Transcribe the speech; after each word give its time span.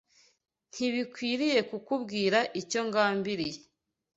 Ntibikwiriye 0.71 1.59
kukubwira 1.69 2.39
icyo 2.61 2.81
ngambiriye 2.87 3.59